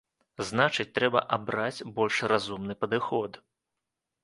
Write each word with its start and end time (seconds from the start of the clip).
Значыць, 0.49 0.85
трэба 0.95 1.21
абраць 1.37 1.85
больш 2.01 2.15
разумны 2.33 2.79
падыход. 2.83 3.41